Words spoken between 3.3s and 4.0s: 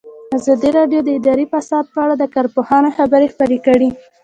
خپرې کړي.